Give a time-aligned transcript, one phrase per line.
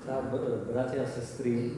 [0.00, 0.32] Tak,
[0.72, 1.76] bratia a sestry,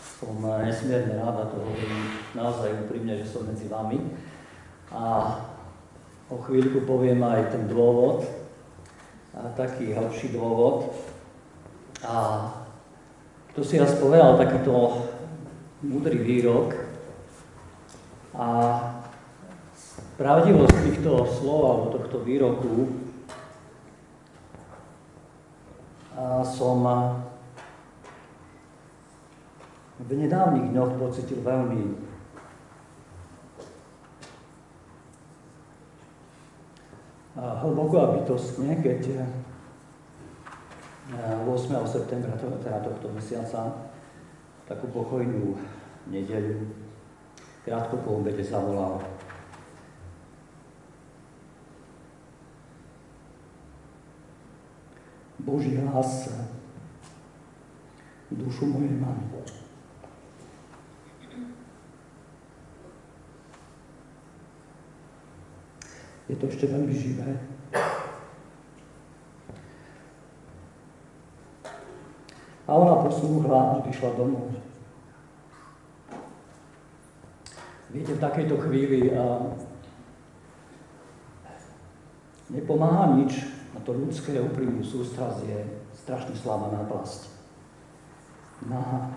[0.00, 4.00] som nesmierne rád a to hovorím naozaj úprimne, že som medzi vami.
[4.88, 5.36] A
[6.32, 8.24] o chvíľku poviem aj ten dôvod,
[9.36, 10.96] a taký hĺbší dôvod.
[12.00, 12.48] A
[13.52, 15.04] to si raz povedal takýto
[15.84, 16.72] múdry výrok
[18.32, 18.48] a
[20.16, 22.88] pravdivosť týchto slov alebo tohto výroku
[26.09, 26.09] a
[26.44, 26.80] som
[30.00, 32.10] v nedávnych dňoch pocitil veľmi
[37.36, 39.24] hlboko a bytostne, keď
[41.10, 41.74] 8.
[41.74, 43.90] Eh, septembra, teda tohto mesiaca,
[44.68, 45.58] takú pokojnú
[46.06, 46.70] nedeľu,
[47.66, 49.02] krátko po obede zavolal
[55.42, 56.28] Boží hlas
[58.30, 59.30] dušu mojej mamy.
[66.30, 67.30] je to ešte veľmi živé.
[72.66, 74.54] A ona poslúhla a odišla domov.
[77.90, 79.58] Viete, v takejto chvíli a
[82.54, 83.49] nepomáha nič
[83.84, 85.58] to ľudské úprimnú sústraz je
[85.94, 87.20] strašne slabá náplasť.
[88.68, 89.12] Na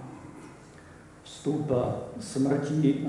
[1.23, 1.67] vstup
[2.19, 3.07] smrti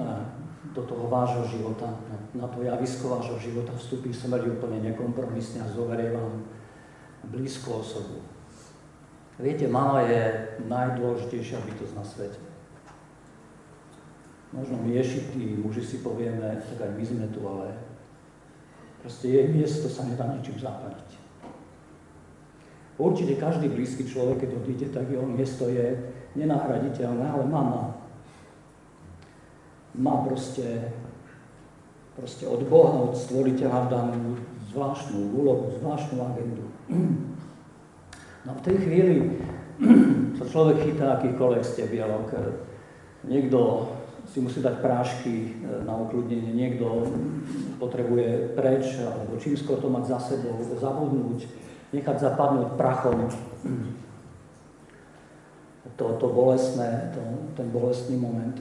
[0.74, 1.92] do toho vášho života,
[2.34, 6.42] na, to javisko vášho života vstúpi smrť úplne nekompromisne a zoberie vám
[7.28, 8.24] blízku osobu.
[9.38, 12.40] Viete, mama je najdôležitejšia bytosť na svete.
[14.54, 17.74] Možno my ješití muži si povieme, tak aj my sme tu, ale
[19.02, 21.23] proste jej miesto sa nedá ničím zaplniť.
[22.94, 25.98] Určite každý blízky človek, keď odíde, tak jeho miesto je
[26.38, 27.98] nenahraditeľné, ale mama
[29.94, 30.90] má proste,
[32.18, 34.38] proste od Boha, od stvoriteľa danú
[34.74, 36.66] zvláštnu úlohu, zvláštnu agendu.
[38.44, 39.16] No v tej chvíli
[40.38, 42.28] sa človek chytá akýchkoľvek stebielok.
[43.24, 43.58] Niekto
[44.28, 45.48] si musí dať prášky e,
[45.86, 47.06] na ukludnenie, niekto
[47.78, 51.46] potrebuje preč, alebo čím skôr to mať za sebou, zabudnúť,
[51.92, 53.28] nechať zapadnúť prachom.
[55.94, 57.20] To, to bolestné, to,
[57.54, 58.56] ten bolestný moment.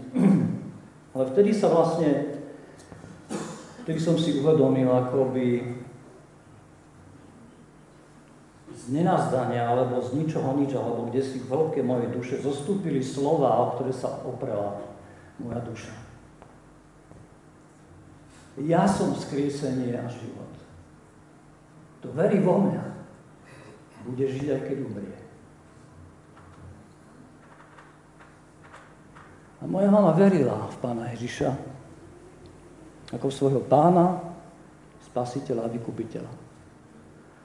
[1.13, 2.41] Ale vtedy sa vlastne,
[3.85, 5.77] vtedy som si uvedomil, akoby
[8.73, 13.55] z nenazdania, alebo z ničoho nič, alebo kde si v hĺbke mojej duše zostúpili slova,
[13.61, 14.77] o ktoré sa oprela
[15.39, 15.93] moja duša.
[18.61, 20.53] Ja som skriesenie a život.
[22.05, 22.92] To verí vo mňa.
[24.03, 25.19] Bude žiť aj keď umrie.
[29.59, 31.55] A moja mama verila v pána Ježiša
[33.15, 34.19] ako svojho pána,
[35.07, 36.33] spasiteľa a vykupiteľa.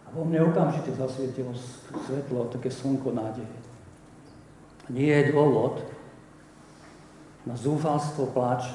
[0.09, 1.53] A vo mne okamžite zasvietilo
[2.09, 3.57] svetlo, také slnko nádeje.
[4.89, 5.85] Nie je dôvod
[7.45, 8.67] na zúfalstvo, plač,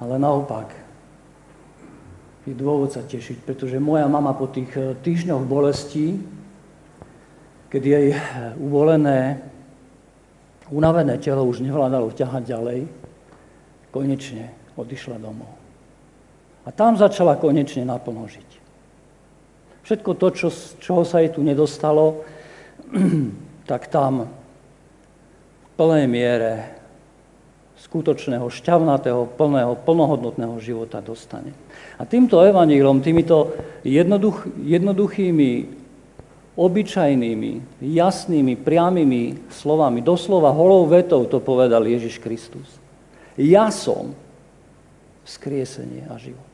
[0.00, 0.81] ale naopak
[2.42, 6.18] je dôvod sa tešiť, pretože moja mama po tých eh, týždňoch bolestí,
[7.70, 8.20] keď jej eh,
[8.58, 9.52] uvolené
[10.72, 12.80] unavené telo už nevládalo ťahať ďalej,
[13.92, 15.52] konečne odišla domov.
[16.64, 18.50] A tam začala konečne naplno žiť.
[19.82, 20.48] Všetko to, čo,
[20.78, 22.24] čoho sa jej tu nedostalo,
[23.70, 26.81] tak tam v plnej miere
[27.82, 31.50] skutočného, šťavnatého, plného, plnohodnotného života dostane.
[31.98, 35.82] A týmto evanílom, týmito jednoduch, jednoduchými
[36.54, 42.68] obyčajnými, jasnými, priamými slovami, doslova holou vetou to povedal Ježiš Kristus.
[43.34, 44.14] Ja som
[45.26, 46.50] vzkriesenie a život.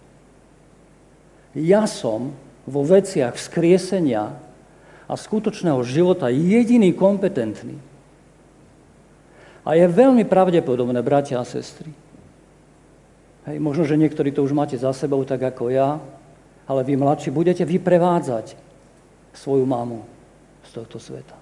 [1.59, 2.33] Ja som
[2.69, 4.33] vo veciach vzkriesenia
[5.09, 7.88] a skutočného života jediný kompetentný.
[9.69, 11.93] A je veľmi pravdepodobné, bratia a sestry,
[13.44, 16.00] hej, možno, že niektorí to už máte za sebou tak ako ja,
[16.65, 18.56] ale vy mladší budete vyprevádzať
[19.37, 20.09] svoju mamu
[20.65, 21.37] z tohto sveta.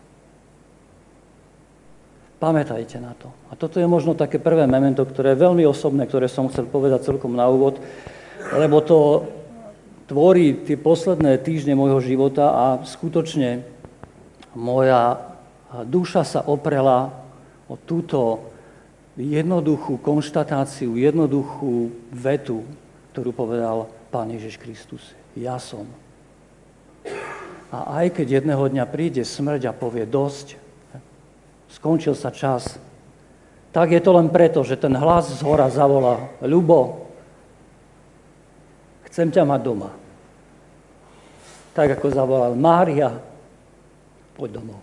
[2.36, 3.32] Pamätajte na to.
[3.48, 7.08] A toto je možno také prvé memento, ktoré je veľmi osobné, ktoré som chcel povedať
[7.08, 7.80] celkom na úvod,
[8.52, 9.24] lebo to
[10.06, 13.64] tvorí tie posledné týždne môjho života a skutočne
[14.52, 15.18] moja
[15.88, 17.25] duša sa oprela
[17.66, 18.46] o túto
[19.16, 22.62] jednoduchú konštatáciu, jednoduchú vetu,
[23.12, 25.02] ktorú povedal Pán Ježiš Kristus.
[25.32, 25.88] Ja som.
[27.72, 30.60] A aj keď jedného dňa príde smrť a povie dosť,
[31.72, 32.78] skončil sa čas,
[33.74, 37.08] tak je to len preto, že ten hlas z hora zavolá, Ľubo,
[39.10, 39.90] chcem ťa mať doma.
[41.76, 43.20] Tak ako zavolal Mária,
[44.36, 44.80] poď domov.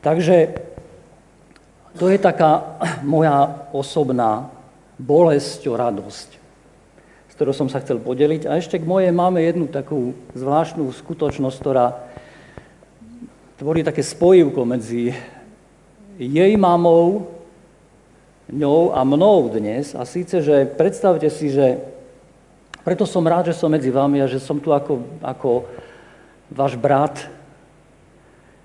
[0.00, 0.71] Takže
[1.98, 4.48] to je taká moja osobná
[4.96, 6.28] bolesť o radosť,
[7.28, 8.46] s ktorou som sa chcel podeliť.
[8.46, 11.86] A ešte k mojej máme jednu takú zvláštnu skutočnosť, ktorá
[13.58, 15.14] tvorí také spojivko medzi
[16.18, 17.30] jej mamou,
[18.52, 19.96] ňou a mnou dnes.
[19.96, 21.80] A síce, že predstavte si, že
[22.82, 25.64] preto som rád, že som medzi vami a že som tu ako, ako
[26.50, 27.16] váš brat,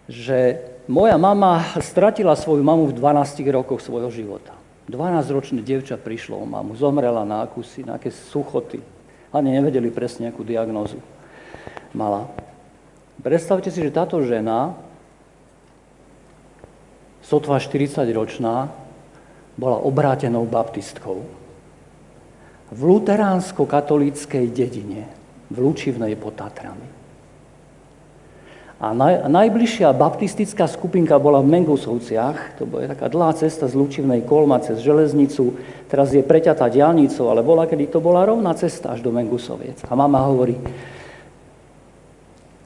[0.10, 0.58] že
[0.88, 4.56] moja mama stratila svoju mamu v 12 rokoch svojho života.
[4.88, 8.80] 12-ročné dievča prišlo o mamu, zomrela na akusy, na aké suchoty.
[9.36, 11.04] Ani nevedeli presne, akú diagnózu
[11.92, 12.32] mala.
[13.20, 14.80] Predstavte si, že táto žena
[17.28, 18.72] sotva 40-ročná,
[19.60, 21.28] bola obrátenou baptistkou.
[22.72, 25.12] V luteránsko-katolíckej dedine,
[25.52, 26.88] v Lučivnej pod Tatrami.
[28.78, 34.22] A naj, najbližšia baptistická skupinka bola v Mengusovciach, to bola taká dlhá cesta z Lučivnej
[34.22, 35.58] Kolma cez železnicu,
[35.90, 39.82] teraz je preťatá diálnicou, ale bola, kedy to bola rovná cesta až do Mengusoviec.
[39.90, 40.62] A mama hovorí,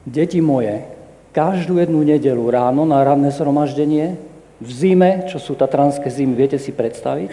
[0.04, 0.84] deti moje,
[1.32, 4.20] každú jednu nedelu ráno na ranné zhromaždenie
[4.60, 7.32] v zime, čo sú tatranské zimy, viete si predstaviť?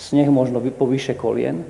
[0.00, 0.88] Sneh možno po
[1.20, 1.60] kolien.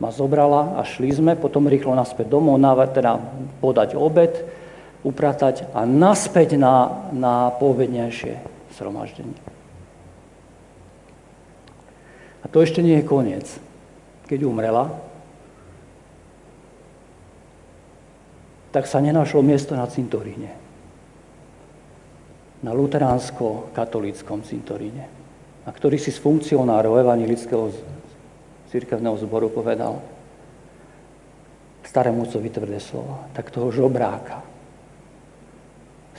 [0.00, 2.56] Ma zobrala a šli sme, potom rýchlo naspäť domov,
[2.88, 3.20] teda
[3.60, 4.61] podať obed,
[5.02, 8.38] upratať a naspäť na, na povednejšie
[8.78, 9.38] zhromaždenie.
[12.42, 13.46] A to ešte nie je koniec.
[14.26, 14.90] Keď umrela,
[18.72, 20.62] tak sa nenašlo miesto na cintoríne
[22.62, 25.10] na luteránsko-katolíckom cintoríne.
[25.66, 27.74] A ktorý si z funkcionárov evangelického
[28.70, 29.98] církevného zboru povedal
[31.82, 34.40] starému covi tvrdé slova, tak toho žobráka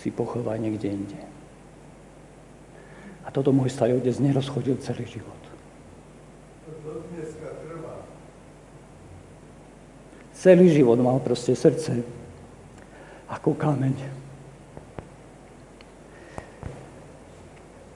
[0.04, 1.22] si pochovaj niekde inde.
[3.24, 5.42] A toto môj starý otec nerozchodil celý život.
[10.36, 12.04] Celý život mal proste srdce
[13.32, 13.96] ako kameň.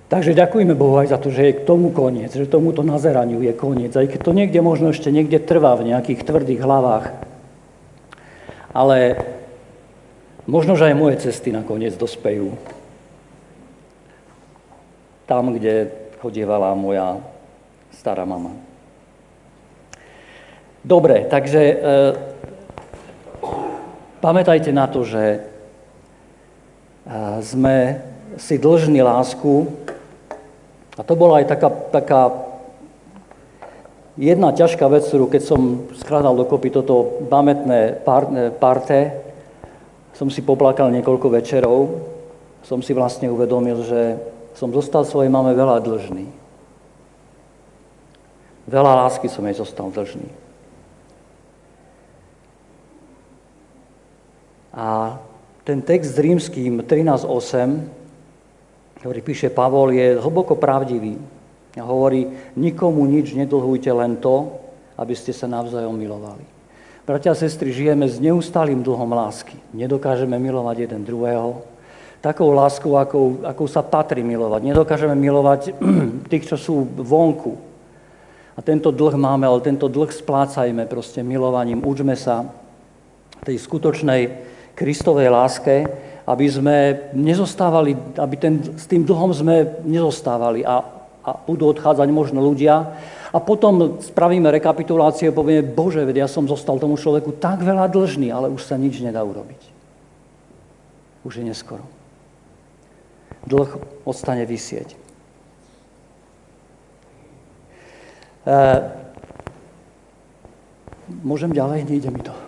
[0.08, 3.52] Takže ďakujeme Bohu aj za to, že je k tomu koniec, že tomuto nazeraniu je
[3.52, 7.12] koniec, aj keď to niekde možno ešte niekde trvá v nejakých tvrdých hlavách.
[8.72, 9.20] Ale
[10.48, 12.56] možno, že aj moje cesty nakoniec dospejú
[15.28, 15.92] tam, kde
[16.24, 17.20] chodievala moja
[17.92, 18.56] stará mama.
[20.88, 21.76] Dobre, takže e,
[24.24, 25.40] pamätajte na to, že e,
[27.44, 28.00] sme
[28.40, 29.68] si dlžní lásku
[30.96, 32.22] a to bola aj taká, taká
[34.16, 38.00] jedna ťažká vec, ktorú keď som skladal dokopy toto pamätné
[38.58, 39.27] parte,
[40.18, 42.02] som si poplakal niekoľko večerov,
[42.66, 44.18] som si vlastne uvedomil, že
[44.58, 46.26] som zostal svojej mame veľa dlžný.
[48.66, 50.28] Veľa lásky som jej zostal dlžný.
[54.74, 55.22] A
[55.62, 57.98] ten text s rímským 13.8
[58.98, 61.16] ktorý píše Pavol, je hlboko pravdivý.
[61.78, 62.26] A hovorí,
[62.58, 64.58] nikomu nič nedlhujte len to,
[64.98, 66.57] aby ste sa navzájom milovali.
[67.08, 69.56] Bratia a sestry, žijeme s neustálým dlhom lásky.
[69.72, 71.64] Nedokážeme milovať jeden druhého.
[72.20, 74.76] Takou láskou, akou, akou sa patrí milovať.
[74.76, 75.72] Nedokážeme milovať
[76.32, 77.56] tých, čo sú vonku.
[78.52, 81.80] A tento dlh máme, ale tento dlh splácajme proste milovaním.
[81.80, 82.44] Učme sa
[83.48, 84.22] tej skutočnej
[84.76, 85.88] Kristovej láske,
[86.28, 90.84] aby sme nezostávali, aby ten, s tým dlhom sme nezostávali a,
[91.24, 92.84] a budú odchádzať možno ľudia
[93.38, 98.34] a potom spravíme rekapituláciu a povieme, Bože, ja som zostal tomu človeku tak veľa dlžný,
[98.34, 99.62] ale už sa nič nedá urobiť.
[101.22, 101.86] Už je neskoro.
[103.46, 103.78] Dlh
[104.10, 104.98] ostane vysieť.
[108.50, 108.58] E,
[111.22, 111.86] môžem ďalej?
[111.86, 112.47] Nejde mi to.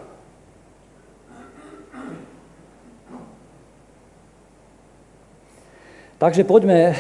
[6.20, 6.96] Takže poďme eh,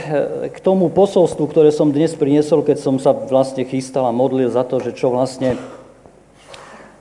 [0.47, 4.63] k tomu posolstvu, ktoré som dnes priniesol, keď som sa vlastne chystal a modlil za
[4.63, 5.59] to, že čo vlastne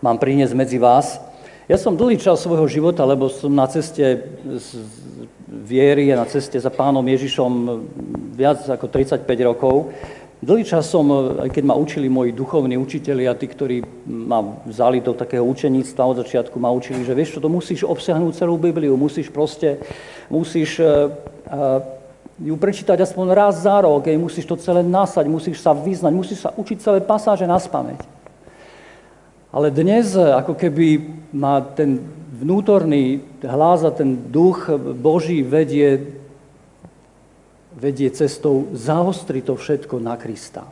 [0.02, 1.22] mám priniesť medzi vás.
[1.70, 4.68] Ja som dlhý čas svojho života, lebo som na ceste z
[5.46, 7.52] viery a na ceste za pánom Ježišom
[8.34, 9.94] viac ako 35 rokov,
[10.38, 15.02] Dlhý čas som, aj keď ma učili moji duchovní učiteľi a tí, ktorí ma vzali
[15.02, 18.94] do takého učeníctva od začiatku, ma učili, že vieš čo, to musíš obsiahnuť celú Bibliu,
[18.94, 19.82] musíš proste,
[20.30, 21.10] musíš uh,
[22.38, 26.38] ju prečítať aspoň raz za rok, aj musíš to celé nasať, musíš sa vyznať, musíš
[26.46, 27.98] sa učiť celé pasáže na spameť.
[29.50, 31.02] Ale dnes, ako keby
[31.34, 32.04] ma ten
[32.38, 36.18] vnútorný hlas a ten duch Boží vedie
[37.78, 40.66] vedie cestou zaostri to všetko na Krista.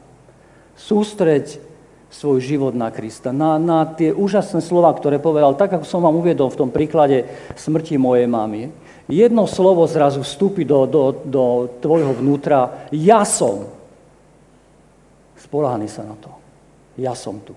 [0.75, 1.63] Sústreď
[2.11, 6.19] svoj život na Krista, na, na tie úžasné slova, ktoré povedal, tak ako som vám
[6.19, 8.75] uviedol v tom príklade smrti mojej mamy.
[9.07, 11.45] Jedno slovo zrazu vstúpi do, do, do
[11.79, 12.91] tvojho vnútra.
[12.91, 13.71] Ja som.
[15.39, 16.35] Spoláhni sa na to.
[16.99, 17.55] Ja som tu.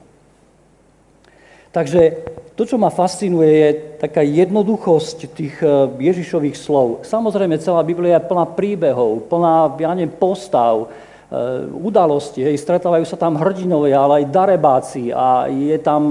[1.69, 2.25] Takže
[2.57, 3.69] to, čo ma fascinuje, je
[4.01, 5.71] taká jednoduchosť tých eh,
[6.11, 7.05] Ježišových slov.
[7.05, 12.41] Samozrejme, celá Biblia je plná príbehov, plná, ja neviem, postav, eh, udalosti.
[12.41, 16.01] Hej, stretávajú sa tam hrdinovia, ale aj darebáci a je tam,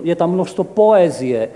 [0.00, 1.52] je tam množstvo poézie,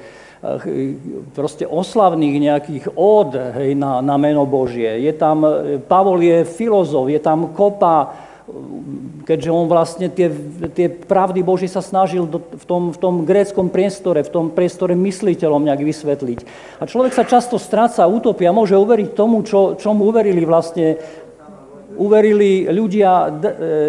[1.34, 5.02] proste oslavných nejakých od hej, na, na meno Božie.
[5.02, 5.42] Je tam,
[5.90, 8.26] Pavol je filozof, je tam kopa
[9.28, 10.32] keďže on vlastne tie,
[10.72, 14.96] tie pravdy Boží sa snažil do, v, tom, v tom gréckom priestore, v tom priestore
[14.96, 16.38] mysliteľom nejak vysvetliť.
[16.80, 20.96] A človek sa často stráca, utopia, môže uveriť tomu, čo, čomu uverili vlastne
[21.98, 23.30] uverili ľudia, e,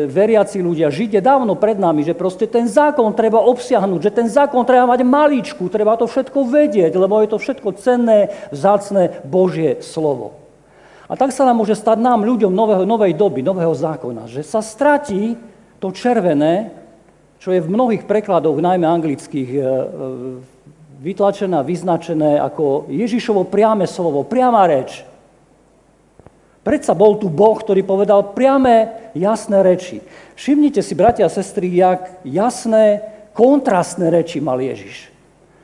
[0.10, 4.66] veriaci ľudia, Židia dávno pred nami, že proste ten zákon treba obsiahnuť, že ten zákon
[4.66, 10.42] treba mať maličku, treba to všetko vedieť, lebo je to všetko cenné, vzácne Božie slovo.
[11.10, 14.62] A tak sa nám môže stať nám, ľuďom nového, novej doby, nového zákona, že sa
[14.62, 15.38] stratí
[15.78, 16.74] to červené,
[17.40, 19.66] čo je v mnohých prekladoch, najmä anglických, e, e,
[21.00, 25.09] vytlačené a vyznačené ako Ježišovo priame slovo, priama reč.
[26.60, 30.04] Predsa bol tu Boh, ktorý povedal priame, jasné reči.
[30.36, 33.00] Všimnite si, bratia a sestry, jak jasné,
[33.32, 35.08] kontrastné reči mal Ježiš.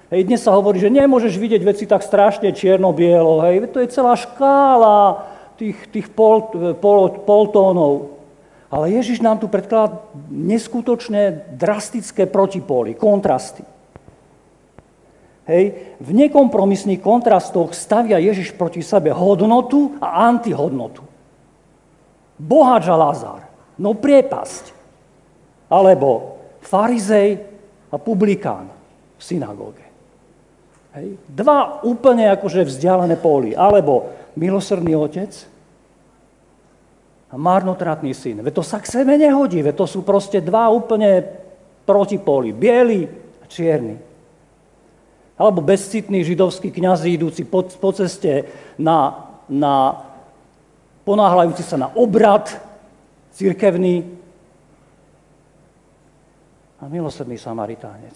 [0.08, 3.44] Hej, dnes sa hovorí, že nemôžeš vidieť veci tak strašne čierno-bielo.
[3.44, 5.28] Hej, to je celá škála
[5.60, 6.48] tých, tých pol,
[6.80, 8.16] pol, poltónov.
[8.72, 10.00] Ale Ježiš nám tu predkladá
[10.32, 13.75] neskutočne drastické protipóly, kontrasty.
[15.46, 21.06] Hej, v nekompromisných kontrastoch stavia Ježiš proti sebe hodnotu a antihodnotu.
[22.42, 23.46] Bohač a Lazar,
[23.78, 24.74] no priepasť.
[25.70, 27.46] Alebo farizej
[27.94, 28.74] a publikán
[29.18, 29.86] v synagóge.
[30.98, 31.22] Hej.
[31.30, 33.54] Dva úplne akože vzdialené póly.
[33.54, 35.32] Alebo milosrdný otec
[37.30, 38.42] a marnotratný syn.
[38.42, 41.22] Veď to sa k sebe nehodí, veď to sú proste dva úplne
[41.86, 43.06] protipóly, biely
[43.42, 44.15] a čierny.
[45.36, 48.48] Alebo bezcitný židovský kniaz idúci po, po ceste
[48.80, 50.00] na, na
[51.04, 52.48] ponáhľajúci sa na obrad
[53.36, 54.08] církevný
[56.80, 58.16] a milosrdný samaritánec.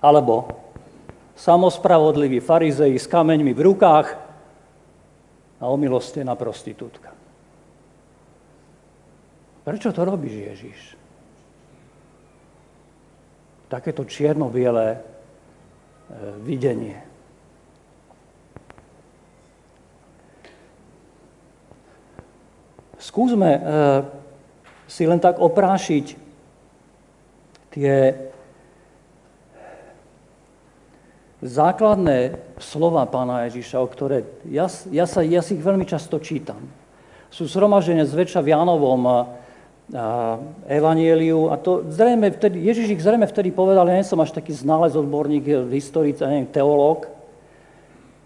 [0.00, 0.48] Alebo
[1.36, 4.06] samospravodliví farizeji s kameňmi v rukách
[5.62, 7.14] a omilostená prostitútka.
[9.62, 10.78] Prečo to robíš, Ježiš?
[13.72, 14.98] Takéto čierno-biele e,
[16.44, 17.00] videnie.
[23.00, 23.60] Skúsme e,
[24.84, 26.20] si len tak oprášiť
[27.72, 28.12] tie
[31.40, 36.60] základné slova pána Ježiša, o ktoré ja, ja, sa, ja si ich veľmi často čítam.
[37.32, 39.41] Sú zhromažené zväčša v a
[40.68, 44.54] evanieliu a to zrejme vtedy, Ježiš ich zrejme vtedy povedal, ja nie som až taký
[44.54, 47.10] znalec, odborník, historic, neviem, teológ.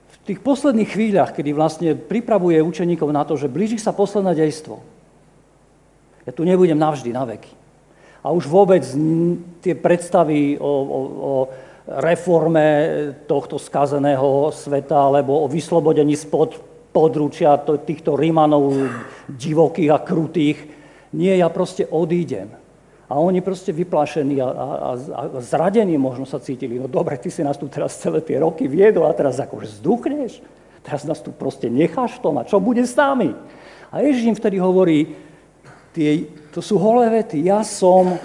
[0.06, 4.78] V tých posledných chvíľach, kedy vlastne pripravuje učeníkov na to, že blíži sa posledné dejstvo.
[6.26, 7.54] Ja tu nebudem navždy, na veky.
[8.26, 8.82] A už vôbec
[9.62, 11.32] tie predstavy o, o, o
[11.86, 12.66] reforme
[13.30, 16.58] tohto skazeného sveta alebo o vyslobodení spod
[16.90, 18.74] područia týchto Rímanov
[19.30, 20.75] divokých a krutých.
[21.16, 22.52] Nie, ja proste odídem.
[23.08, 26.76] A oni proste vyplašení a, a, a zradení možno sa cítili.
[26.76, 30.42] No dobre, ty si nás tu teraz celé tie roky viedol a teraz akože zduchneš?
[30.84, 33.32] Teraz nás tu proste necháš to, a čo bude s nami?
[33.94, 35.14] A Ježiš im vtedy hovorí,
[35.94, 38.18] tie, to sú holé vety, ja som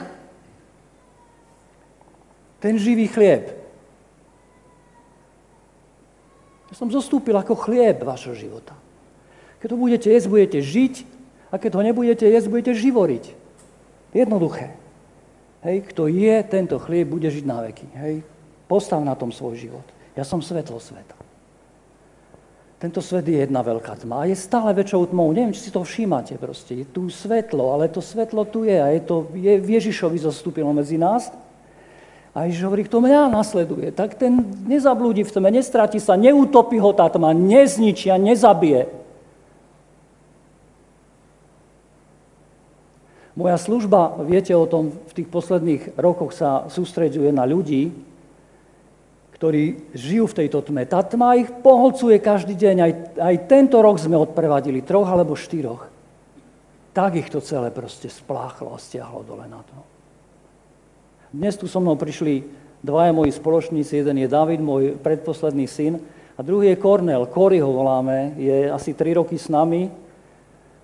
[2.61, 3.53] ten živý chlieb.
[6.69, 8.73] Ja som zostúpil ako chlieb vašho života.
[9.61, 11.20] Keď to budete jesť, budete žiť
[11.51, 13.35] a keď to nebudete jesť, budete živoriť.
[14.15, 14.75] Jednoduché.
[15.61, 17.87] Hej, kto je tento chlieb, bude žiť na veky.
[17.93, 18.15] Hej,
[18.65, 19.85] postav na tom svoj život.
[20.15, 21.15] Ja som svetlo sveta.
[22.81, 25.29] tento svet je jedna veľká tma a je stále väčšou tmou.
[25.29, 26.81] Neviem, či si to všímate proste.
[26.81, 30.97] Je tu svetlo, ale to svetlo tu je a je to je Ježišovi zostúpilo medzi
[30.97, 31.29] nás.
[32.33, 36.89] A Ježiš hovorí, kto mňa nasleduje, tak ten nezablúdi v tme, nestráti sa, neutopí ho
[36.95, 38.87] tá tma, nezničia, nezabije.
[43.31, 47.91] Moja služba, viete o tom, v tých posledných rokoch sa sústreďuje na ľudí,
[49.39, 50.85] ktorí žijú v tejto tme.
[50.85, 52.75] Tá tma ich poholcuje každý deň.
[52.77, 55.89] Aj, aj tento rok sme odprevadili troch alebo štyroch.
[56.91, 59.77] Tak ich to celé proste spláchlo a stiahlo dole na to.
[61.31, 62.43] Dnes tu so mnou prišli
[62.83, 64.03] dvaja moji spoločníci.
[64.03, 66.03] Jeden je David, môj predposledný syn,
[66.37, 67.29] a druhý je Kornel.
[67.29, 69.93] Kory ho voláme, je asi tri roky s nami.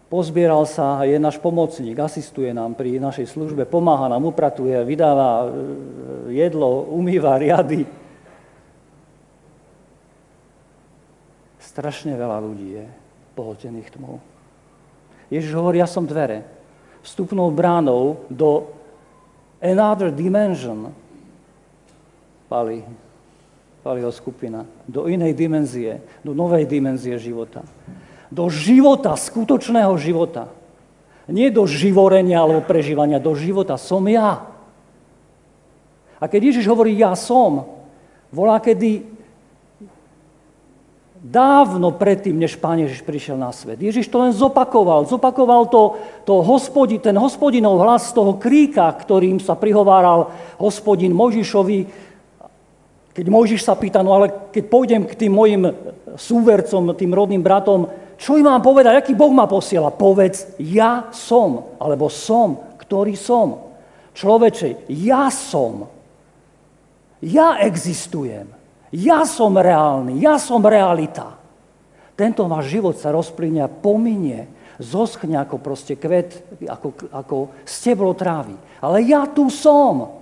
[0.08, 5.44] Pozbieral sa a je náš pomocník, asistuje nám pri našej službe, pomáha nám, upratuje, vydáva
[5.44, 5.48] e,
[6.32, 7.84] jedlo, umýva riady.
[11.60, 12.86] Strašne veľa ľudí je
[13.36, 14.24] pohltených tmou.
[15.28, 16.48] Ježiš hovorí, ja som dvere.
[17.04, 18.72] Vstupnou bránou do
[19.60, 20.88] another dimension,
[22.48, 22.80] Pali,
[23.84, 27.60] Paliho skupina, do inej dimenzie, do novej dimenzie života.
[28.27, 30.51] Do života, skutočného života.
[31.27, 33.75] Nie do živorenia alebo prežívania, do života.
[33.75, 34.48] Som ja.
[36.17, 37.67] A keď Ježiš hovorí ja som,
[38.31, 39.17] volá, kedy
[41.17, 43.81] Dávno predtým, než Pán Ježiš prišiel na svet.
[43.81, 45.10] Ježiš to len zopakoval.
[45.10, 45.98] Zopakoval to,
[46.29, 50.29] to hospodi, ten hospodinov hlas z toho kríka, ktorým sa prihováral
[50.62, 51.89] hospodin Možišovi.
[53.17, 55.74] Keď Mojžiš sa pýta, no ale keď pôjdem k tým mojim
[56.22, 59.94] súvercom, tým rodným bratom, čo im mám povedať, aký Boh ma posiela?
[59.94, 63.78] Povedz, ja som, alebo som, ktorý som.
[64.18, 65.86] Človeče, ja som.
[67.22, 68.50] Ja existujem.
[68.90, 71.38] Ja som reálny, ja som realita.
[72.18, 74.50] Tento váš život sa rozplyne a pominie,
[74.82, 78.58] zoschne ako proste kvet, ako, ako steblo trávy.
[78.82, 80.17] Ale ja tu som.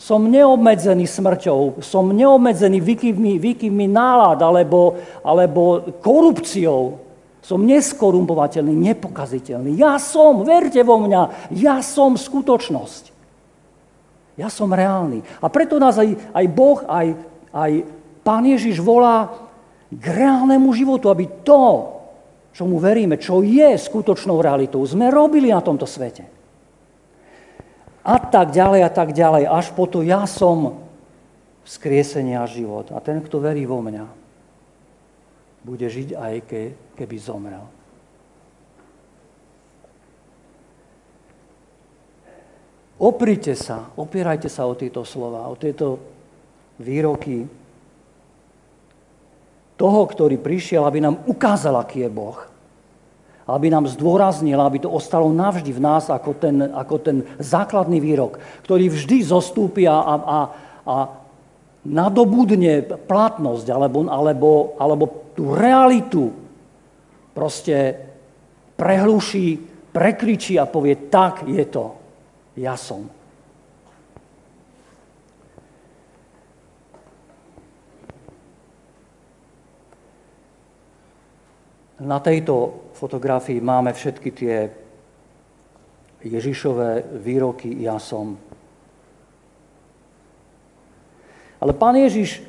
[0.00, 6.96] Som neobmedzený smrťou, som neobmedzený výkyvmi, výkyvmi nálad alebo, alebo korupciou.
[7.44, 9.76] Som neskorumpovateľný, nepokaziteľný.
[9.76, 13.12] Ja som, verte vo mňa, ja som skutočnosť.
[14.40, 15.20] Ja som reálny.
[15.44, 17.82] A preto nás aj, aj Boh, aj aj
[18.22, 19.26] Pán Ježiš volá
[19.90, 21.62] k reálnemu životu, aby to,
[22.54, 26.39] čo mu veríme, čo je skutočnou realitou, sme robili na tomto svete.
[28.00, 30.80] A tak ďalej a tak ďalej, až po to ja som
[31.68, 32.88] vzkriesenie a život.
[32.90, 34.08] A ten, kto verí vo mňa,
[35.60, 36.62] bude žiť aj ke,
[36.96, 37.64] keby zomrel.
[43.00, 45.96] Oprite sa, opierajte sa o tieto slova, o tieto
[46.76, 47.48] výroky
[49.80, 52.49] toho, ktorý prišiel, aby nám ukázal, aký je Boh.
[53.50, 58.38] Aby nám zdôraznil, aby to ostalo navždy v nás ako ten, ako ten základný výrok,
[58.62, 60.38] ktorý vždy zostúpi a, a,
[60.86, 60.96] a
[61.82, 66.30] nadobudne platnosť alebo, alebo, alebo tú realitu
[67.34, 67.96] proste
[68.76, 69.58] prehluší,
[69.90, 71.84] prekričí a povie, tak je to,
[72.56, 73.19] ja som.
[82.00, 84.56] Na tejto fotografii máme všetky tie
[86.24, 88.40] Ježišové výroky ja som.
[91.60, 92.40] Ale pán Ježiš,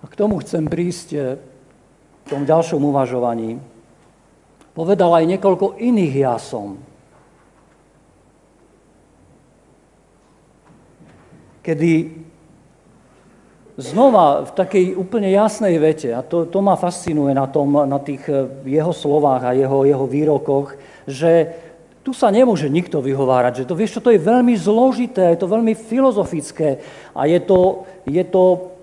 [0.00, 3.56] a k tomu chcem prísť eh, v tom ďalšom uvažovaní,
[4.76, 6.76] povedal aj niekoľko iných ja som.
[11.64, 11.92] Kedy
[13.76, 18.24] znova v takej úplne jasnej vete, a to, to ma fascinuje na, tom, na tých
[18.28, 21.52] eh, jeho slovách a jeho, jeho výrokoch, že
[22.00, 25.50] tu sa nemôže nikto vyhovárať, že to, vieš čo, to je veľmi zložité, je to
[25.50, 26.78] veľmi filozofické
[27.10, 28.76] a je to, je to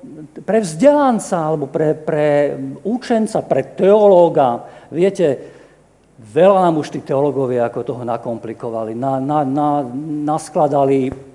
[0.43, 4.67] pre vzdelanca alebo pre, pre učenca, pre teológa.
[4.91, 5.39] Viete,
[6.19, 9.87] veľa nám už tí teológovia ako toho nakomplikovali, na, na, na,
[10.27, 11.32] naskladali.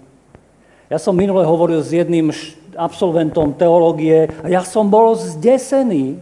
[0.88, 2.32] Ja som minule hovoril s jedným
[2.72, 6.16] absolventom teológie a ja som bol zdesený,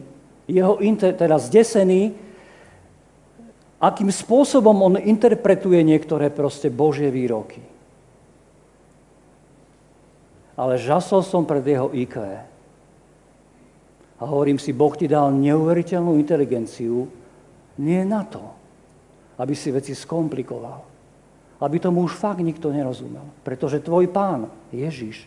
[0.51, 2.19] jeho inter, teda zdesený,
[3.79, 7.63] akým spôsobom on interpretuje niektoré proste Božie výroky.
[10.59, 12.17] Ale žasol som pred jeho IQ.
[14.17, 17.05] A hovorím si, Boh ti dal neuveriteľnú inteligenciu,
[17.77, 18.41] nie na to,
[19.37, 20.96] aby si veci skomplikoval.
[21.57, 23.25] Aby tomu už fakt nikto nerozumel.
[23.41, 25.25] Pretože tvoj pán, Ježiš,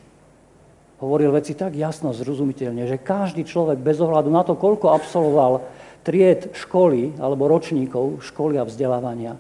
[1.00, 5.64] hovoril veci tak jasno, zrozumiteľne, že každý človek bez ohľadu na to, koľko absolvoval
[6.04, 9.40] tried školy alebo ročníkov školy a vzdelávania,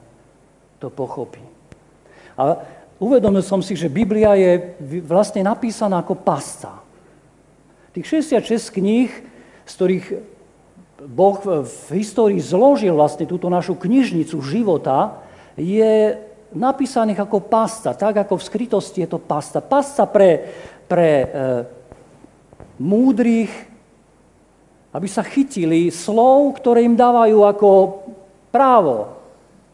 [0.80, 1.44] to pochopí.
[2.40, 2.64] A
[3.04, 4.52] uvedomil som si, že Biblia je
[5.04, 6.80] vlastne napísaná ako pasca.
[7.92, 9.12] Tých 66 kníh,
[9.68, 10.08] z ktorých
[11.08, 15.20] Boh v histórii zložil vlastne túto našu knižnicu života,
[15.60, 16.16] je
[16.54, 19.62] napísaných ako pasta, tak ako v skrytosti je to pasta.
[19.62, 20.50] Pasta pre,
[20.90, 21.28] pre e,
[22.82, 23.52] múdrych,
[24.90, 27.70] aby sa chytili slov, ktoré im dávajú ako
[28.50, 29.20] právo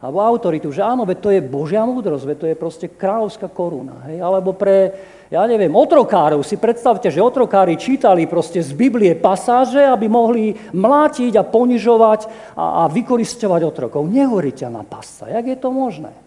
[0.05, 4.05] alebo autoritu, že áno, veď to je Božia múdrosť, veď to je proste kráľovská koruna.
[4.05, 4.21] Hej?
[4.21, 4.93] Alebo pre,
[5.33, 6.45] ja neviem, otrokárov.
[6.45, 12.85] Si predstavte, že otrokári čítali proste z Biblie pasáže, aby mohli mlátiť a ponižovať a,
[12.85, 14.05] a vykoristovať otrokov.
[14.05, 15.25] Neuveriteľná pasta.
[15.25, 16.24] Jak je to možné?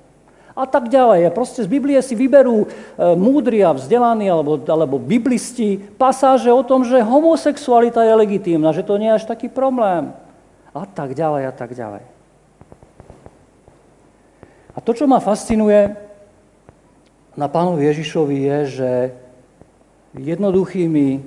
[0.59, 1.31] A tak ďalej.
[1.31, 2.68] A proste z Biblie si vyberú e,
[3.14, 8.99] múdri a vzdelaní alebo, alebo biblisti pasáže o tom, že homosexualita je legitímna, že to
[8.99, 10.11] nie je až taký problém.
[10.75, 12.03] A tak ďalej, a tak ďalej.
[14.75, 15.94] A to, čo ma fascinuje
[17.38, 18.90] na pánovi Ježišovi je, že
[20.18, 21.23] jednoduchými,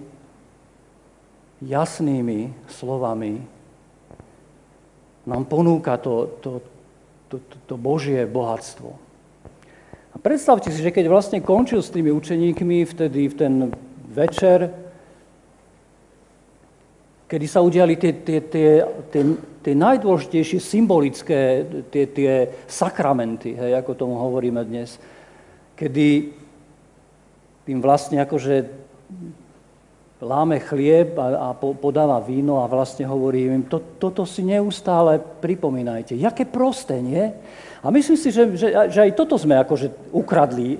[1.63, 3.47] jasnými slovami
[5.23, 6.49] nám ponúka to, to,
[7.31, 9.10] to, to, to Božie bohatstvo.
[10.21, 13.53] Predstavte si, že keď vlastne končil s tými učeníkmi vtedy v ten
[14.05, 14.69] večer,
[17.25, 19.21] kedy sa udiali tie, tie, tie, tie,
[19.65, 25.01] tie najdôležitejšie symbolické tie, tie sakramenty, hej, ako tomu hovoríme dnes,
[25.73, 26.37] kedy
[27.65, 28.69] tým vlastne akože
[30.21, 36.13] láme chlieb a, a podáva víno a vlastne hovorí im, to, toto si neustále pripomínajte.
[36.13, 37.33] Jaké prosté, nie?
[37.81, 40.77] A myslím si, že, že, že aj toto sme akože ukradli,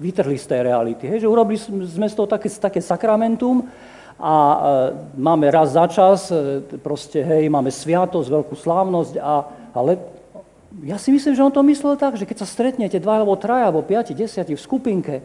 [0.00, 1.04] vytrhli z tej reality.
[1.04, 1.28] Hej?
[1.28, 3.68] Že urobili sme z toho také, také sakramentum
[4.16, 4.58] a e,
[5.20, 9.34] máme raz za čas, e, proste, hej, máme sviatosť, veľkú slávnosť, a,
[9.76, 10.00] ale
[10.88, 13.68] ja si myslím, že on to myslel tak, že keď sa stretnete dva alebo traja,
[13.68, 15.20] alebo piati, desiati v skupinke,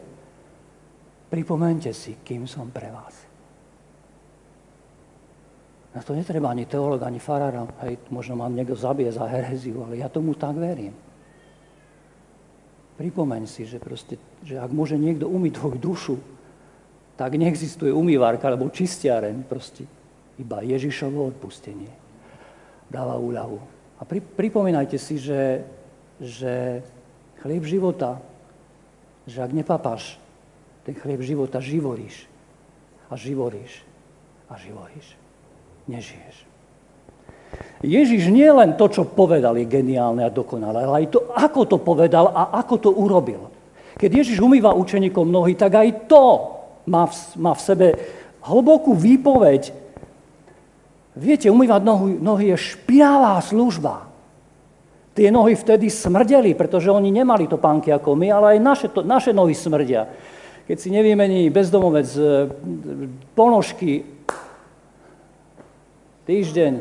[1.32, 3.29] pripomente si, kým som pre vás.
[6.00, 7.68] Na to netreba ani teológ, ani farára.
[7.84, 10.96] Hej, možno mám niekto zabije za hereziu, ale ja tomu tak verím.
[12.96, 16.16] Pripomeň si, že, proste, že ak môže niekto umyť tvoju dušu,
[17.20, 19.44] tak neexistuje umývarka alebo čistiareň.
[19.44, 19.84] Proste
[20.40, 21.92] iba Ježišovo odpustenie
[22.88, 23.60] dáva úľavu.
[24.00, 25.68] A pri, pripomínajte si, že,
[26.24, 26.80] že
[27.44, 28.24] chlieb života,
[29.28, 30.16] že ak nepapáš
[30.88, 32.24] ten chlieb života, živoríš
[33.12, 33.84] a živoríš
[34.48, 35.20] a živoríš.
[35.90, 36.36] Nežiješ.
[37.82, 41.78] Ježiš nie len to, čo povedal, je geniálne a dokonalé, ale aj to, ako to
[41.82, 43.50] povedal a ako to urobil.
[43.98, 46.26] Keď Ježiš umýva učeníkom nohy, tak aj to
[46.86, 47.88] má v, má v sebe
[48.46, 49.90] hlbokú výpoveď
[51.20, 54.08] Viete, umývať nohy, nohy je špinavá služba.
[55.12, 59.04] Tie nohy vtedy smrdeli, pretože oni nemali to pánky ako my, ale aj naše, to,
[59.04, 60.08] naše nohy smrdia.
[60.64, 62.22] Keď si nevymení bezdomovec e,
[63.36, 64.06] ponožky,
[66.30, 66.74] týždeň,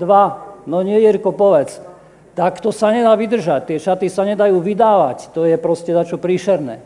[0.00, 1.84] dva, no nie, Jirko, povedz,
[2.32, 6.80] tak to sa nedá vydržať, tie šaty sa nedajú vydávať, to je proste dačo príšerné.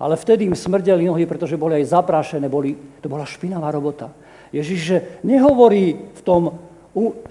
[0.00, 4.14] Ale vtedy im smrdeli nohy, pretože boli aj zaprášené, boli, to bola špinavá robota.
[4.54, 6.42] Ježiš že nehovorí v tom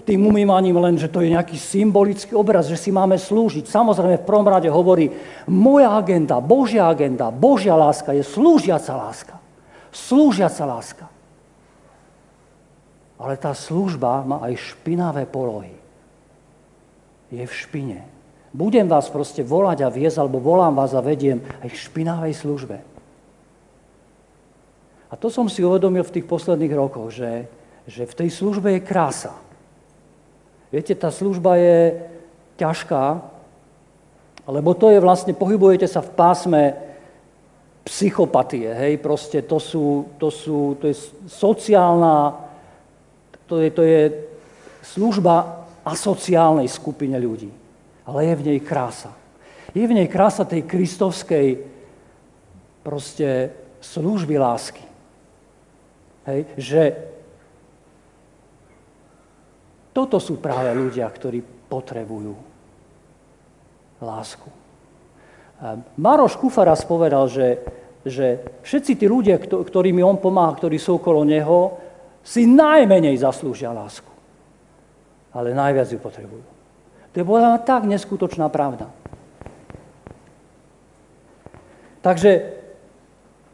[0.06, 3.68] tým umývaním len, že to je nejaký symbolický obraz, že si máme slúžiť.
[3.68, 5.12] Samozrejme v prvom rade hovorí,
[5.50, 9.36] moja agenda, Božia agenda, Božia láska je slúžiaca láska.
[9.92, 11.04] Slúžiaca láska.
[13.20, 15.76] Ale tá služba má aj špinavé polohy.
[17.28, 18.00] Je v špine.
[18.50, 22.76] Budem vás proste volať a viesť, alebo volám vás a vediem aj v špinavej službe.
[25.10, 27.46] A to som si uvedomil v tých posledných rokoch, že,
[27.86, 29.34] že v tej službe je krása.
[30.70, 31.98] Viete, tá služba je
[32.58, 33.22] ťažká,
[34.46, 36.62] lebo to je vlastne, pohybujete sa v pásme
[37.86, 42.49] psychopatie, hej, proste to sú, to sú, to je sociálna,
[43.50, 44.00] to je, to je
[44.86, 47.50] služba asociálnej skupine ľudí.
[48.06, 49.10] Ale je v nej krása.
[49.74, 51.66] Je v nej krása tej kristovskej
[52.86, 53.50] proste
[53.82, 54.86] služby lásky.
[56.30, 56.82] Hej, že
[59.90, 62.34] toto sú práve ľudia, ktorí potrebujú
[63.98, 64.48] lásku.
[65.98, 67.60] Maroš Kufaras povedal, že,
[68.06, 71.89] že všetci tí ľudia, ktorými on pomáha, ktorí sú okolo neho,
[72.24, 74.08] si najmenej zaslúžia lásku.
[75.30, 76.44] Ale najviac ju potrebujú.
[77.10, 78.90] To je bola tak neskutočná pravda.
[82.00, 82.60] Takže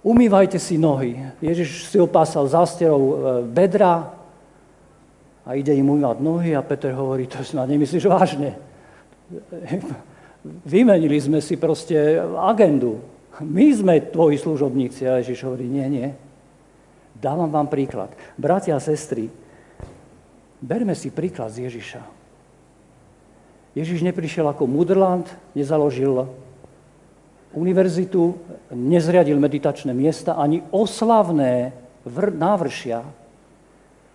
[0.07, 1.19] umývajte si nohy.
[1.43, 4.15] Ježiš si opásal zásterou e, bedra
[5.43, 8.55] a ide im umývať nohy a Peter hovorí, to snad nemyslíš vážne.
[10.73, 13.03] Vymenili sme si proste agendu.
[13.43, 15.05] My sme tvoji služobníci.
[15.11, 16.09] A Ježiš hovorí, nie, nie.
[17.17, 18.13] Dávam vám príklad.
[18.37, 19.33] Bratia a sestry,
[20.61, 22.03] berme si príklad z Ježiša.
[23.77, 26.29] Ježiš neprišiel ako mudrland, nezaložil
[27.57, 28.37] univerzitu,
[28.73, 31.73] nezriadil meditačné miesta, ani oslavné
[32.37, 33.01] návršia,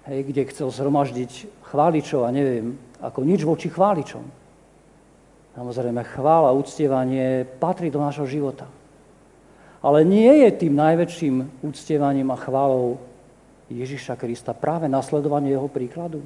[0.10, 4.22] hej, kde chcel zhromaždiť chváličov a neviem, ako nič voči chváličom.
[5.58, 8.70] Samozrejme, chvála, uctievanie patrí do nášho života.
[9.82, 13.02] Ale nie je tým najväčším uctievaním a chválou
[13.72, 16.22] Ježiša Krista práve nasledovanie jeho príkladu.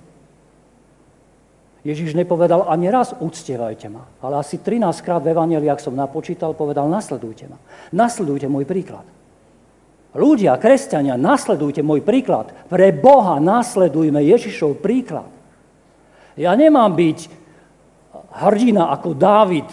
[1.86, 6.90] Ježiš nepovedal ani raz uctievajte ma, ale asi 13 krát v ak som napočítal, povedal
[6.90, 7.62] nasledujte ma.
[7.94, 9.06] Nasledujte môj príklad.
[10.18, 12.50] Ľudia, kresťania, nasledujte môj príklad.
[12.72, 15.30] Pre Boha nasledujme Ježišov príklad.
[16.34, 17.20] Ja nemám byť
[18.42, 19.70] hrdina ako Dávid,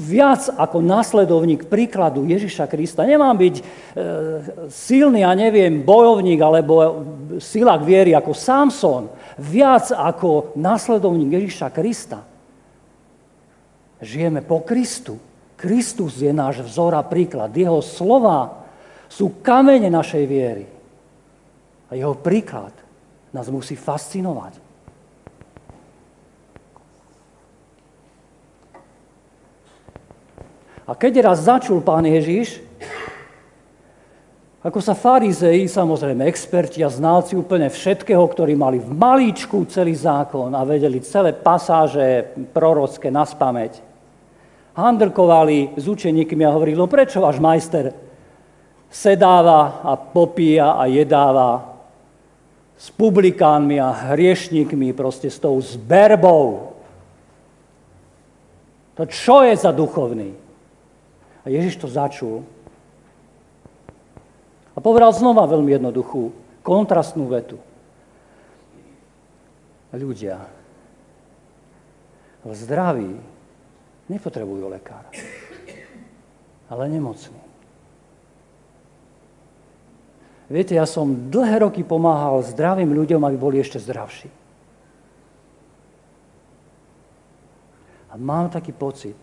[0.00, 3.04] viac ako následovník príkladu Ježiša Krista.
[3.04, 3.62] Nemám byť e,
[4.72, 7.04] silný, a neviem, bojovník alebo
[7.36, 9.12] silák viery ako Samson.
[9.36, 12.24] Viac ako následovník Ježiša Krista.
[14.00, 15.20] Žijeme po Kristu.
[15.58, 17.52] Kristus je náš vzor a príklad.
[17.52, 18.64] Jeho slova
[19.10, 20.64] sú kamene našej viery.
[21.88, 22.72] A jeho príklad
[23.34, 24.67] nás musí fascinovať.
[30.88, 32.64] A keď raz začul pán Ježiš,
[34.64, 40.48] ako sa farizei, samozrejme experti a znalci úplne všetkého, ktorí mali v malíčku celý zákon
[40.56, 43.84] a vedeli celé pasáže prorocké na spameť,
[44.72, 47.92] handrkovali s učeníkmi a hovorili, no prečo váš majster
[48.88, 51.76] sedáva a popíja a jedáva
[52.80, 56.72] s publikánmi a hriešníkmi, proste s tou zberbou.
[58.96, 60.47] To čo je za duchovný?
[61.42, 62.46] A Ježiš to začul.
[64.74, 66.30] A povedal znova veľmi jednoduchú,
[66.62, 67.58] kontrastnú vetu.
[69.90, 70.44] Ľudia
[72.44, 73.12] v zdraví
[74.06, 75.10] nepotrebujú lekára,
[76.68, 77.40] ale nemocní.
[80.48, 84.32] Viete, ja som dlhé roky pomáhal zdravým ľuďom, aby boli ešte zdravší.
[88.08, 89.16] A mám taký pocit,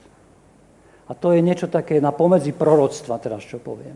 [1.05, 3.93] a to je niečo také na pomedzi proroctva, teraz čo poviem.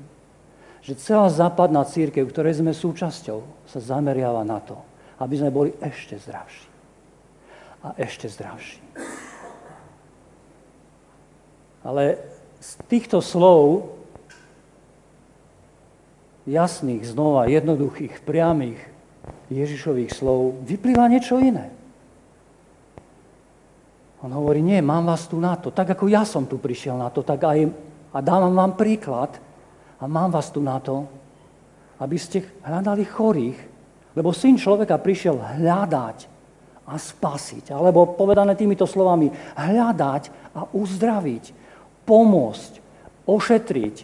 [0.86, 4.78] Že celá západná církev, ktorej sme súčasťou, sa zameriava na to,
[5.18, 6.70] aby sme boli ešte zdravší.
[7.80, 8.84] A ešte zdravší.
[11.82, 12.20] Ale
[12.60, 13.96] z týchto slov,
[16.44, 18.80] jasných, znova, jednoduchých, priamých
[19.50, 21.79] Ježišových slov, vyplýva niečo iné.
[24.20, 25.72] On hovorí, nie, mám vás tu na to.
[25.72, 27.72] Tak ako ja som tu prišiel na to, tak aj
[28.10, 29.38] a dávam vám príklad
[30.02, 31.06] a mám vás tu na to,
[32.02, 33.60] aby ste hľadali chorých,
[34.18, 36.18] lebo syn človeka prišiel hľadať
[36.90, 37.70] a spasiť.
[37.70, 40.24] Alebo povedané týmito slovami, hľadať
[40.58, 41.46] a uzdraviť,
[42.10, 42.72] pomôcť,
[43.30, 43.96] ošetriť,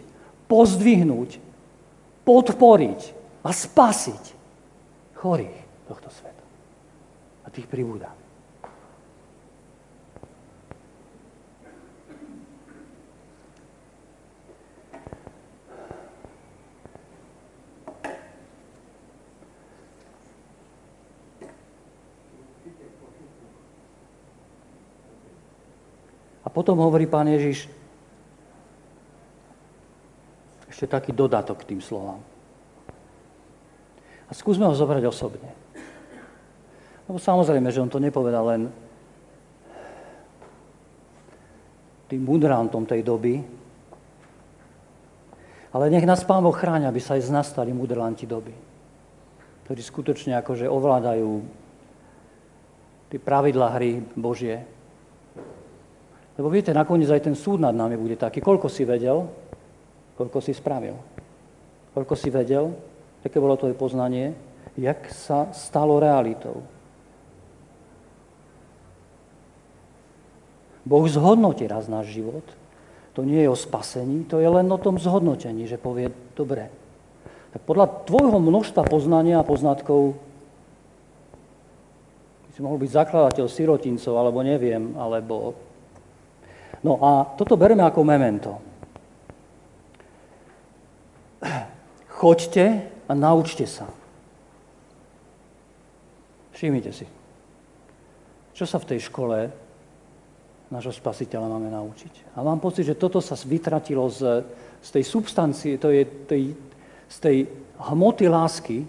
[0.46, 1.30] pozdvihnúť,
[2.22, 3.00] podporiť
[3.42, 4.22] a spasiť
[5.18, 5.58] chorých
[5.90, 6.44] tohto sveta.
[7.42, 8.15] A tých pribúda.
[26.56, 27.68] Potom hovorí pán Ježiš
[30.72, 32.24] ešte taký dodatok k tým slovám.
[34.24, 35.52] A skúsme ho zobrať osobne.
[37.04, 38.62] Lebo samozrejme, že on to nepovedal len
[42.08, 43.44] tým mudrantom tej doby,
[45.76, 48.56] ale nech nás Pán Boh chráňa, aby sa aj z nás stali mudrlanti doby,
[49.68, 51.44] ktorí skutočne akože ovládajú
[53.12, 54.75] tie pravidlá hry Božie,
[56.36, 58.44] lebo viete, nakoniec aj ten súd nad nami bude taký.
[58.44, 59.24] Koľko si vedel,
[60.20, 60.96] koľko si spravil.
[61.96, 62.76] Koľko si vedel,
[63.24, 64.36] aké bolo tvoje poznanie,
[64.76, 66.60] jak sa stalo realitou.
[70.86, 72.46] Boh zhodnotí raz náš život.
[73.18, 76.68] To nie je o spasení, to je len o tom zhodnotení, že povie, dobre,
[77.50, 80.20] tak podľa tvojho množstva poznania a poznatkov
[82.52, 85.56] si mohol byť zakladateľ sirotincov, alebo neviem, alebo
[86.84, 88.52] No a toto bereme ako memento.
[92.16, 92.64] choďte
[93.06, 93.86] a naučte sa.
[96.56, 97.06] Všimnite si.
[98.56, 99.52] Čo sa v tej škole
[100.72, 102.32] nášho spasiteľa máme naučiť?
[102.32, 104.40] A mám pocit, že toto sa vytratilo z,
[104.80, 106.42] z tej substancie, to je tej,
[107.12, 107.36] z tej
[107.76, 108.88] hmoty lásky,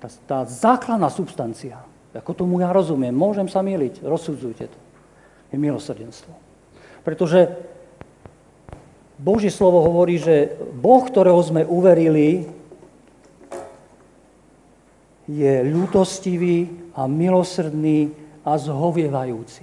[0.00, 1.76] tá, tá základná substancia,
[2.16, 4.78] ako tomu ja rozumiem, môžem sa miliť, rozsudzujte to,
[5.52, 6.51] je milosrdenstvo.
[7.02, 7.50] Pretože
[9.18, 12.46] Božie slovo hovorí, že Boh, ktorého sme uverili,
[15.30, 18.10] je ľútostivý a milosrdný
[18.42, 19.62] a zhovievajúci.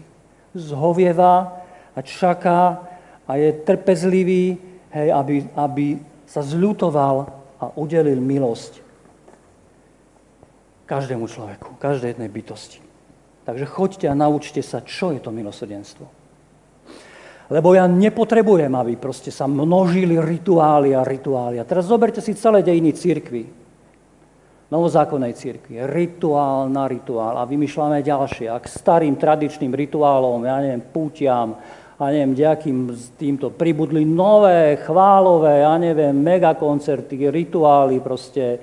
[0.56, 2.88] Zhovieva a čaká
[3.28, 4.58] a je trpezlivý,
[4.96, 5.88] hej, aby, aby
[6.26, 8.82] sa zľutoval a udelil milosť
[10.90, 12.82] každému človeku, každej jednej bytosti.
[13.46, 16.19] Takže choďte a naučte sa, čo je to milosrdenstvo.
[17.50, 21.58] Lebo ja nepotrebujem, aby proste sa množili rituály a rituály.
[21.58, 23.44] A teraz zoberte si celé dejiny církvy,
[24.70, 25.82] novozákonnej církvi.
[25.90, 27.42] Rituál na rituál.
[27.42, 28.54] A vymýšľame ďalšie.
[28.54, 31.58] Ak starým tradičným rituálom, ja neviem, pútiam,
[32.00, 38.62] a neviem, nejakým týmto pribudli nové, chválové, ja neviem, megakoncerty, rituály proste,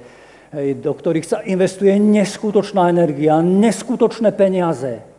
[0.80, 5.15] do ktorých sa investuje neskutočná energia, neskutočné peniaze.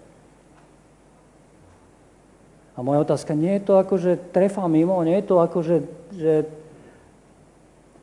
[2.77, 5.75] A moja otázka, nie je to ako, že trefa mimo, nie je to ako, že,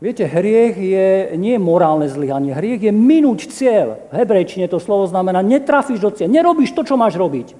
[0.04, 1.08] Viete, hriech je
[1.40, 3.96] nie morálne zlyhanie, hriech je minúť cieľ.
[4.12, 7.56] V hebrejčine to slovo znamená, netrafíš do cieľa, nerobíš to, čo máš robiť.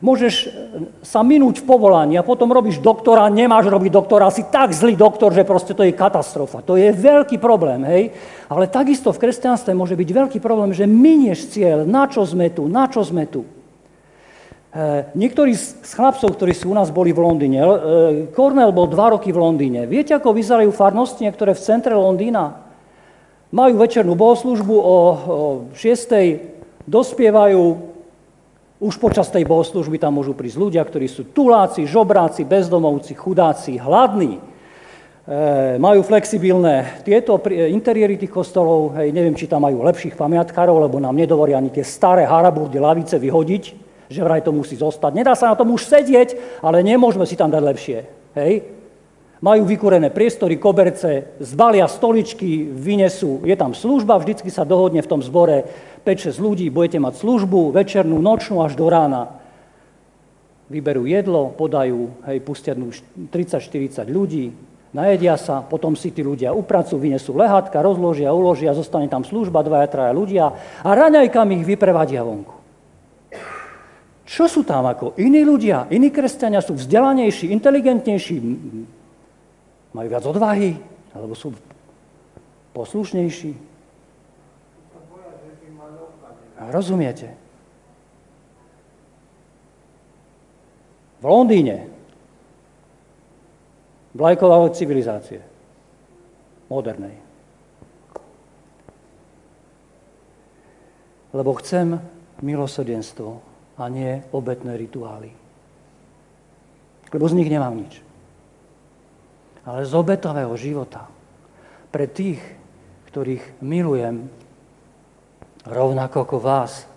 [0.00, 0.48] Môžeš
[1.04, 5.36] sa minúť v povolaní a potom robíš doktora, nemáš robiť doktora, si tak zlý doktor,
[5.36, 6.64] že proste to je katastrofa.
[6.64, 8.16] To je veľký problém, hej?
[8.48, 12.64] Ale takisto v kresťanstve môže byť veľký problém, že minieš cieľ, na čo sme tu,
[12.64, 13.44] na čo sme tu.
[14.74, 17.70] Eh, niektorí z chlapcov, ktorí sú u nás boli v Londýne, eh,
[18.34, 19.86] Cornell bol dva roky v Londýne.
[19.86, 22.58] Viete, ako vyzerajú farnosti niektoré v centre Londýna?
[23.54, 24.98] Majú večernú bohoslužbu o, o
[25.78, 26.42] 6.
[26.90, 27.62] dospievajú,
[28.82, 34.42] už počas tej bohoslužby tam môžu prísť ľudia, ktorí sú tuláci, žobráci, bezdomovci, chudáci, hladní.
[34.42, 40.98] E, majú flexibilné tieto interiéry tých kostolov, hej, neviem, či tam majú lepších pamiatkárov, lebo
[40.98, 43.83] nám nedovoria ani tie staré haraburdy lavice vyhodiť,
[44.14, 45.10] že vraj to musí zostať.
[45.10, 47.98] Nedá sa na tom už sedieť, ale nemôžeme si tam dať lepšie.
[48.38, 48.54] Hej?
[49.42, 55.20] Majú vykúrené priestory, koberce, zbalia stoličky, vynesú, je tam služba, vždycky sa dohodne v tom
[55.20, 55.66] zbore
[56.06, 59.36] 5-6 ľudí, budete mať službu, večernú, nočnú až do rána.
[60.72, 64.48] Vyberú jedlo, podajú, hej, pustia 30-40 ľudí,
[64.96, 69.92] najedia sa, potom si tí ľudia upracujú, vynesú lehátka, rozložia, uložia, zostane tam služba, dvaja,
[69.92, 72.63] traja ľudia a raňajkami ich vyprevadia vonku.
[74.24, 78.36] Čo sú tam ako iní ľudia, iní kresťania sú vzdelanejší, inteligentnejší,
[79.92, 80.80] majú viac odvahy,
[81.12, 81.52] alebo sú
[82.72, 83.52] poslušnejší.
[86.72, 87.28] Rozumiete?
[91.20, 91.88] V Londýne
[94.16, 95.44] vlajková civilizácie
[96.72, 97.16] modernej.
[101.34, 101.98] Lebo chcem
[102.40, 105.34] milosrdenstvo a nie obetné rituály.
[107.14, 108.02] Lebo z nich nemám nič.
[109.64, 111.06] Ale z obetového života
[111.94, 112.42] pre tých,
[113.10, 114.26] ktorých milujem,
[115.62, 116.90] rovnako ako vás,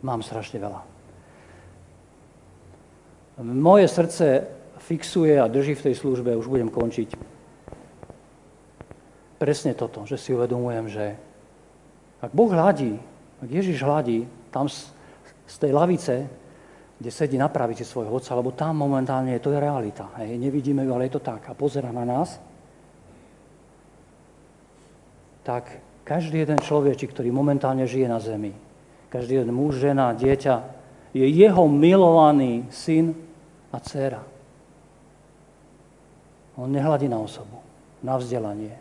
[0.00, 0.80] mám strašne veľa.
[3.44, 4.48] Moje srdce
[4.80, 7.16] fixuje a drží v tej službe, už budem končiť,
[9.40, 11.16] presne toto, že si uvedomujem, že
[12.20, 13.00] ak Boh hladí,
[13.40, 14.90] ak Ježiš hladí, tam z,
[15.46, 16.14] z tej lavice,
[17.00, 20.12] kde sedí na pravici svojho otca, lebo tam momentálne to je realita.
[20.20, 21.48] Hej, nevidíme ju, ale je to tak.
[21.48, 22.36] A pozera na nás,
[25.40, 28.52] tak každý jeden človek, ktorý momentálne žije na zemi,
[29.08, 30.60] každý jeden muž, žena, dieťa,
[31.16, 33.16] je jeho milovaný syn
[33.72, 34.22] a dcéra.
[36.60, 37.64] On nehľadí na osobu,
[38.04, 38.76] na vzdelanie,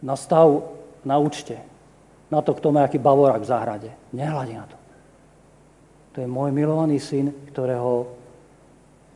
[0.00, 0.64] na stav
[1.06, 1.60] na účte,
[2.30, 3.90] na to, kto má aký bavorák v záhrade.
[4.10, 4.78] Nehľadí na to.
[6.16, 8.08] To je môj milovaný syn, ktorého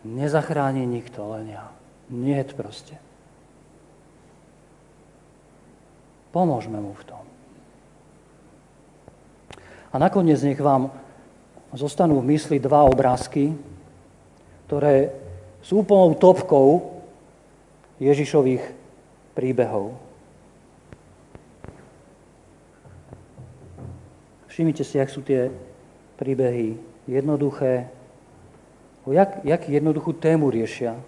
[0.05, 1.73] nezachráni nikto, len ja.
[2.11, 2.99] Nie proste.
[6.31, 7.25] Pomôžme mu v tom.
[9.91, 10.95] A nakoniec nech vám
[11.75, 13.55] zostanú v mysli dva obrázky,
[14.71, 15.11] ktoré
[15.63, 16.99] sú úplnou topkou
[17.99, 18.63] Ježišových
[19.35, 20.10] príbehov.
[24.51, 25.47] Všimnite si, ak sú tie
[26.19, 26.75] príbehy
[27.07, 27.87] jednoduché,
[29.07, 30.99] o jak, jak jednoduchú tému riešia.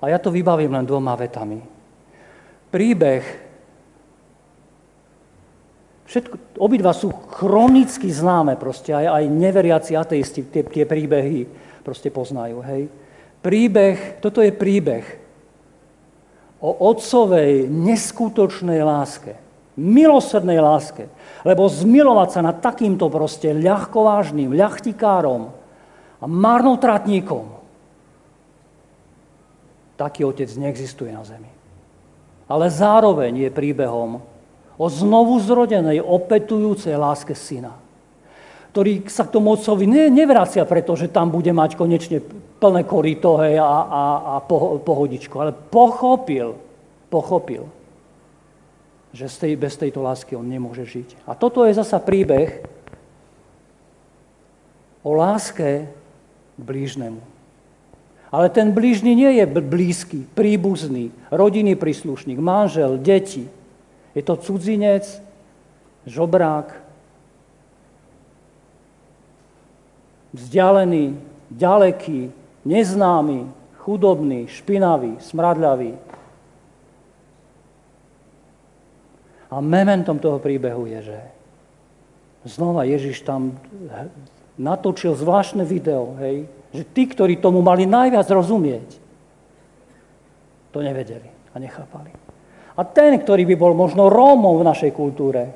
[0.00, 1.60] A ja to vybavím len dvoma vetami.
[2.72, 3.24] Príbeh,
[6.08, 11.44] všetko, obidva sú chronicky známe proste, aj, aj neveriaci ateisti tie, tie príbehy
[11.84, 12.88] proste poznajú, hej.
[13.44, 15.25] Príbeh, toto je príbeh
[16.60, 19.36] o otcovej neskutočnej láske,
[19.76, 21.08] milosrdnej láske.
[21.44, 25.52] Lebo zmilovať sa nad takýmto proste ľahkovážnym, ľachtikárom
[26.18, 27.54] a marnotratníkom,
[30.00, 31.48] taký otec neexistuje na zemi.
[32.46, 34.20] Ale zároveň je príbehom
[34.76, 37.85] o znovu zrodenej, opetujúcej láske syna
[38.76, 42.20] ktorý sa k tomu otcovi ne, nevracia, pretože tam bude mať konečne
[42.60, 44.02] plné korito hej, a, a,
[44.36, 46.52] a po, pohodičku, ale pochopil,
[47.08, 47.64] pochopil,
[49.16, 51.24] že z tej, bez tejto lásky on nemôže žiť.
[51.24, 52.68] A toto je zasa príbeh
[55.00, 57.24] o láske k blížnemu.
[58.28, 63.48] Ale ten blížny nie je blízky, príbuzný, rodinný príslušník, manžel, deti.
[64.12, 65.08] Je to cudzinec,
[66.04, 66.85] žobrák,
[70.36, 71.16] vzdialený,
[71.48, 72.28] ďaleký,
[72.68, 73.48] neznámy,
[73.80, 75.96] chudobný, špinavý, smradľavý.
[79.46, 81.18] A mementom toho príbehu je, že
[82.44, 83.56] znova Ježiš tam
[84.60, 88.88] natočil zvláštne video, hej, že tí, ktorí tomu mali najviac rozumieť,
[90.74, 92.12] to nevedeli a nechápali.
[92.76, 95.48] A ten, ktorý by bol možno Rómom v našej kultúre,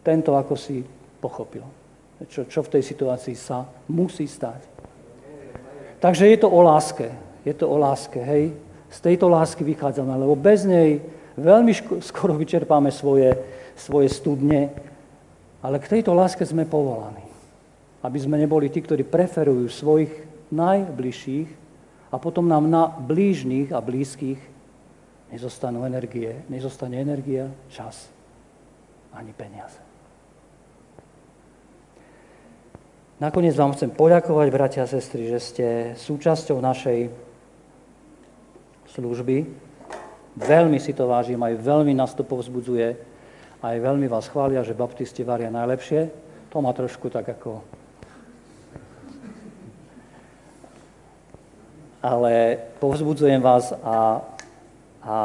[0.00, 0.80] tento ako si
[1.20, 1.81] pochopil
[2.28, 4.60] čo, čo v tej situácii sa musí stať.
[6.02, 7.10] Takže je to o láske.
[7.46, 8.54] Je to o láske, hej.
[8.92, 11.00] Z tejto lásky vychádzame, lebo bez nej
[11.38, 13.34] veľmi ško- skoro vyčerpáme svoje,
[13.78, 14.70] svoje studne,
[15.62, 17.24] ale k tejto láske sme povolaní.
[18.02, 20.10] Aby sme neboli tí, ktorí preferujú svojich
[20.50, 21.48] najbližších
[22.10, 24.42] a potom nám na blížnych a blízkych
[25.30, 28.10] nezostanú energie, nezostane energia, čas
[29.14, 29.91] ani peniaze.
[33.22, 37.06] Nakoniec vám chcem poďakovať, bratia a sestry, že ste súčasťou našej
[38.98, 39.46] služby.
[40.42, 42.98] Veľmi si to vážim, aj veľmi nás to povzbudzuje,
[43.62, 46.10] aj veľmi vás chvália, že baptisti varia najlepšie.
[46.50, 47.62] To má trošku tak ako...
[52.02, 54.18] Ale povzbudzujem vás a,
[55.06, 55.16] a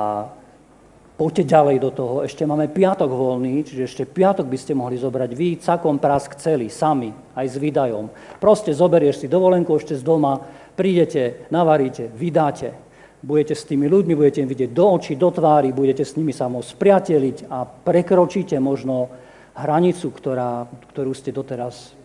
[1.18, 5.34] Poďte ďalej do toho, ešte máme piatok voľný, čiže ešte piatok by ste mohli zobrať
[5.34, 8.06] vy, cakom prask celý, sami, aj s výdajom.
[8.38, 10.38] Proste zoberieš si dovolenku ešte z doma,
[10.78, 12.70] prídete, navaríte, vydáte.
[13.18, 16.54] Budete s tými ľuďmi, budete im vidieť do očí, do tvári, budete s nimi sa
[16.54, 19.10] môcť spriateliť a prekročíte možno
[19.58, 21.98] hranicu, ktorá, ktorú ste doteraz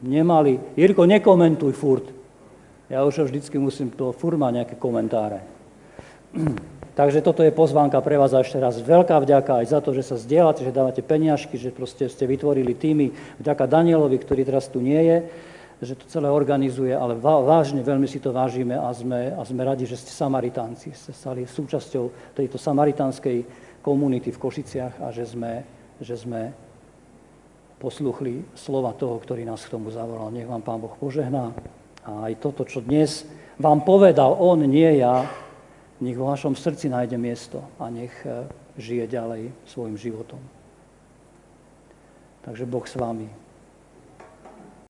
[0.00, 0.56] nemali.
[0.80, 2.08] Jirko, nekomentuj furt.
[2.88, 5.44] Ja už vždycky musím to furt mať nejaké komentáre.
[6.90, 10.02] Takže toto je pozvánka pre vás a ešte raz veľká vďaka aj za to, že
[10.02, 13.14] sa zdieľate, že dávate peniažky, že proste ste vytvorili týmy.
[13.38, 15.18] Vďaka Danielovi, ktorý teraz tu nie je,
[15.80, 19.88] že to celé organizuje, ale vážne veľmi si to vážime a sme, a sme radi,
[19.88, 23.38] že ste Samaritánci, ste stali súčasťou tejto samaritánskej
[23.80, 25.64] komunity v Košiciach a že sme,
[26.02, 26.52] že sme
[27.80, 30.28] posluchli slova toho, ktorý nás k tomu zavolal.
[30.28, 31.56] Nech vám Pán Boh požehná.
[32.04, 33.24] A aj toto, čo dnes
[33.56, 35.24] vám povedal On, nie ja,
[36.00, 40.40] nech vo vašom srdci nájde miesto a nech e, žije ďalej svojim životom.
[42.40, 43.28] Takže Boh s vami.